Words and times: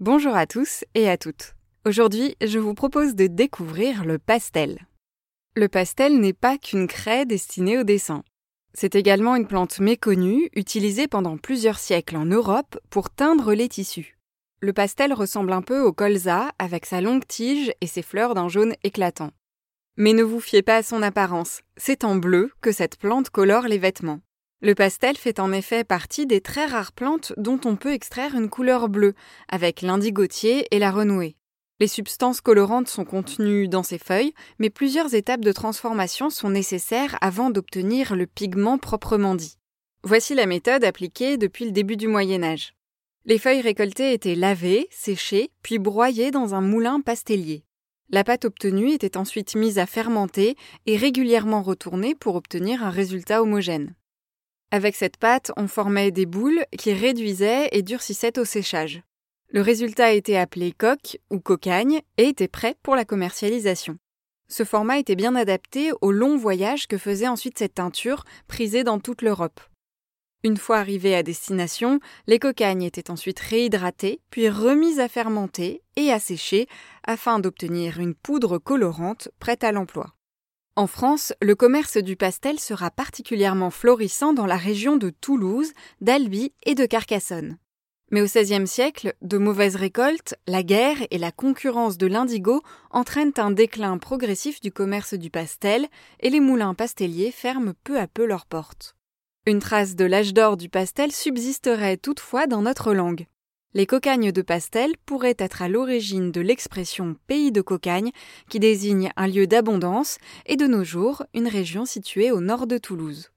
Bonjour 0.00 0.36
à 0.36 0.46
tous 0.46 0.84
et 0.94 1.08
à 1.08 1.18
toutes. 1.18 1.56
Aujourd'hui, 1.84 2.36
je 2.40 2.60
vous 2.60 2.72
propose 2.72 3.16
de 3.16 3.26
découvrir 3.26 4.04
le 4.04 4.20
pastel. 4.20 4.86
Le 5.56 5.66
pastel 5.66 6.20
n'est 6.20 6.32
pas 6.32 6.56
qu'une 6.56 6.86
craie 6.86 7.26
destinée 7.26 7.78
au 7.78 7.82
dessin. 7.82 8.22
C'est 8.74 8.94
également 8.94 9.34
une 9.34 9.48
plante 9.48 9.80
méconnue, 9.80 10.50
utilisée 10.54 11.08
pendant 11.08 11.36
plusieurs 11.36 11.80
siècles 11.80 12.16
en 12.16 12.26
Europe 12.26 12.78
pour 12.90 13.10
teindre 13.10 13.54
les 13.54 13.68
tissus. 13.68 14.16
Le 14.60 14.72
pastel 14.72 15.12
ressemble 15.12 15.52
un 15.52 15.62
peu 15.62 15.80
au 15.80 15.92
colza 15.92 16.52
avec 16.60 16.86
sa 16.86 17.00
longue 17.00 17.26
tige 17.26 17.72
et 17.80 17.88
ses 17.88 18.02
fleurs 18.02 18.34
d'un 18.34 18.48
jaune 18.48 18.76
éclatant. 18.84 19.32
Mais 19.96 20.12
ne 20.12 20.22
vous 20.22 20.38
fiez 20.38 20.62
pas 20.62 20.76
à 20.76 20.82
son 20.84 21.02
apparence, 21.02 21.62
c'est 21.76 22.04
en 22.04 22.14
bleu 22.14 22.52
que 22.60 22.70
cette 22.70 22.98
plante 22.98 23.30
colore 23.30 23.66
les 23.66 23.78
vêtements. 23.78 24.20
Le 24.60 24.74
pastel 24.74 25.16
fait 25.16 25.38
en 25.38 25.52
effet 25.52 25.84
partie 25.84 26.26
des 26.26 26.40
très 26.40 26.66
rares 26.66 26.90
plantes 26.90 27.32
dont 27.36 27.60
on 27.64 27.76
peut 27.76 27.92
extraire 27.92 28.34
une 28.34 28.50
couleur 28.50 28.88
bleue, 28.88 29.14
avec 29.48 29.82
l'indigotier 29.82 30.66
et 30.72 30.80
la 30.80 30.90
renouée. 30.90 31.36
Les 31.78 31.86
substances 31.86 32.40
colorantes 32.40 32.88
sont 32.88 33.04
contenues 33.04 33.68
dans 33.68 33.84
ces 33.84 33.98
feuilles, 33.98 34.34
mais 34.58 34.68
plusieurs 34.68 35.14
étapes 35.14 35.42
de 35.42 35.52
transformation 35.52 36.28
sont 36.28 36.50
nécessaires 36.50 37.16
avant 37.20 37.50
d'obtenir 37.50 38.16
le 38.16 38.26
pigment 38.26 38.78
proprement 38.78 39.36
dit. 39.36 39.58
Voici 40.02 40.34
la 40.34 40.46
méthode 40.46 40.82
appliquée 40.82 41.36
depuis 41.36 41.64
le 41.64 41.70
début 41.70 41.96
du 41.96 42.08
Moyen 42.08 42.42
Âge. 42.42 42.74
Les 43.26 43.38
feuilles 43.38 43.60
récoltées 43.60 44.12
étaient 44.12 44.34
lavées, 44.34 44.88
séchées, 44.90 45.50
puis 45.62 45.78
broyées 45.78 46.32
dans 46.32 46.56
un 46.56 46.62
moulin 46.62 47.00
pastellier. 47.00 47.62
La 48.10 48.24
pâte 48.24 48.44
obtenue 48.44 48.90
était 48.90 49.16
ensuite 49.16 49.54
mise 49.54 49.78
à 49.78 49.86
fermenter 49.86 50.56
et 50.86 50.96
régulièrement 50.96 51.62
retournée 51.62 52.16
pour 52.16 52.34
obtenir 52.34 52.82
un 52.82 52.90
résultat 52.90 53.40
homogène. 53.40 53.94
Avec 54.70 54.96
cette 54.96 55.16
pâte, 55.16 55.50
on 55.56 55.66
formait 55.66 56.10
des 56.10 56.26
boules 56.26 56.64
qui 56.76 56.92
réduisaient 56.92 57.68
et 57.72 57.82
durcissaient 57.82 58.38
au 58.38 58.44
séchage. 58.44 59.02
Le 59.50 59.62
résultat 59.62 60.12
était 60.12 60.36
appelé 60.36 60.72
coque 60.72 61.18
ou 61.30 61.40
cocagne 61.40 62.02
et 62.18 62.24
était 62.24 62.48
prêt 62.48 62.76
pour 62.82 62.94
la 62.94 63.06
commercialisation. 63.06 63.96
Ce 64.50 64.64
format 64.64 64.98
était 64.98 65.16
bien 65.16 65.34
adapté 65.36 65.92
au 66.02 66.12
long 66.12 66.36
voyage 66.36 66.86
que 66.86 66.98
faisait 66.98 67.28
ensuite 67.28 67.58
cette 67.58 67.74
teinture, 67.74 68.24
prisée 68.46 68.84
dans 68.84 68.98
toute 68.98 69.22
l'Europe. 69.22 69.60
Une 70.44 70.58
fois 70.58 70.78
arrivées 70.78 71.16
à 71.16 71.22
destination, 71.22 71.98
les 72.26 72.38
cocagnes 72.38 72.82
étaient 72.82 73.10
ensuite 73.10 73.40
réhydratées, 73.40 74.20
puis 74.30 74.50
remises 74.50 75.00
à 75.00 75.08
fermenter 75.08 75.82
et 75.96 76.12
à 76.12 76.20
sécher 76.20 76.66
afin 77.04 77.40
d'obtenir 77.40 78.00
une 78.00 78.14
poudre 78.14 78.58
colorante 78.58 79.30
prête 79.40 79.64
à 79.64 79.72
l'emploi. 79.72 80.14
En 80.78 80.86
France, 80.86 81.32
le 81.42 81.56
commerce 81.56 81.96
du 81.96 82.14
pastel 82.14 82.60
sera 82.60 82.92
particulièrement 82.92 83.70
florissant 83.70 84.32
dans 84.32 84.46
la 84.46 84.56
région 84.56 84.96
de 84.96 85.10
Toulouse, 85.10 85.72
d'Albi 86.00 86.52
et 86.62 86.76
de 86.76 86.86
Carcassonne. 86.86 87.58
Mais 88.12 88.22
au 88.22 88.26
XVIe 88.26 88.68
siècle, 88.68 89.16
de 89.20 89.38
mauvaises 89.38 89.74
récoltes, 89.74 90.36
la 90.46 90.62
guerre 90.62 90.98
et 91.10 91.18
la 91.18 91.32
concurrence 91.32 91.98
de 91.98 92.06
l'indigo 92.06 92.62
entraînent 92.92 93.32
un 93.38 93.50
déclin 93.50 93.98
progressif 93.98 94.60
du 94.60 94.70
commerce 94.70 95.14
du 95.14 95.30
pastel 95.30 95.88
et 96.20 96.30
les 96.30 96.38
moulins 96.38 96.74
pastelliers 96.74 97.32
ferment 97.32 97.72
peu 97.82 97.98
à 97.98 98.06
peu 98.06 98.24
leurs 98.24 98.46
portes. 98.46 98.94
Une 99.46 99.58
trace 99.58 99.96
de 99.96 100.04
l'âge 100.04 100.32
d'or 100.32 100.56
du 100.56 100.68
pastel 100.68 101.10
subsisterait 101.10 101.96
toutefois 101.96 102.46
dans 102.46 102.62
notre 102.62 102.94
langue. 102.94 103.26
Les 103.74 103.84
cocagnes 103.84 104.32
de 104.32 104.40
pastel 104.40 104.92
pourraient 105.04 105.36
être 105.38 105.60
à 105.60 105.68
l'origine 105.68 106.32
de 106.32 106.40
l'expression 106.40 107.16
pays 107.26 107.52
de 107.52 107.60
cocagne 107.60 108.12
qui 108.48 108.60
désigne 108.60 109.10
un 109.16 109.26
lieu 109.26 109.46
d'abondance 109.46 110.16
et 110.46 110.56
de 110.56 110.66
nos 110.66 110.84
jours 110.84 111.24
une 111.34 111.48
région 111.48 111.84
située 111.84 112.32
au 112.32 112.40
nord 112.40 112.66
de 112.66 112.78
Toulouse. 112.78 113.30